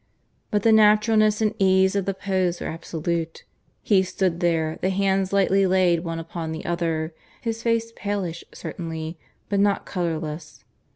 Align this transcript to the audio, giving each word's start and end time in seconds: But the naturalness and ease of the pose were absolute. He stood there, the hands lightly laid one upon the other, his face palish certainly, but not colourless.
But 0.49 0.63
the 0.63 0.71
naturalness 0.71 1.41
and 1.41 1.53
ease 1.59 1.95
of 1.95 2.05
the 2.05 2.15
pose 2.15 2.59
were 2.59 2.65
absolute. 2.65 3.43
He 3.83 4.01
stood 4.01 4.39
there, 4.39 4.79
the 4.81 4.89
hands 4.89 5.31
lightly 5.31 5.67
laid 5.67 6.03
one 6.03 6.17
upon 6.17 6.51
the 6.51 6.65
other, 6.65 7.13
his 7.41 7.61
face 7.61 7.93
palish 7.95 8.43
certainly, 8.51 9.19
but 9.47 9.59
not 9.59 9.85
colourless. 9.85 10.63